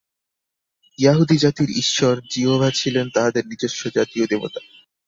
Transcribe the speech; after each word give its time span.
য়াহুদী 0.99 1.37
জাতির 1.37 1.69
ঈশ্বর 1.75 2.15
যিহোবা 2.31 2.69
ছিলেন 2.71 3.05
তাহাদের 3.09 3.43
নিজস্ব 3.45 3.81
জাতীয় 3.95 4.25
দেবতা। 4.27 4.61